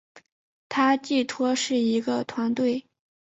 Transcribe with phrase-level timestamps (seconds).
[0.67, 2.87] 它寄托是一个团队